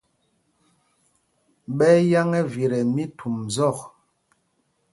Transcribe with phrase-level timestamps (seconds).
[1.77, 3.77] Ɓɛ́ ɛ́ yâŋ ɛvit ɛ mí Thumzɔ̂k.